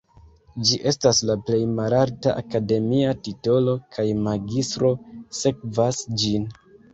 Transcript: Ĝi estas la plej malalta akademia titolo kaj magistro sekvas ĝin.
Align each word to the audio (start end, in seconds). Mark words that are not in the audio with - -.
Ĝi 0.67 0.77
estas 0.91 1.19
la 1.29 1.35
plej 1.49 1.59
malalta 1.79 2.33
akademia 2.43 3.11
titolo 3.27 3.77
kaj 3.99 4.07
magistro 4.29 4.91
sekvas 5.43 6.03
ĝin. 6.25 6.51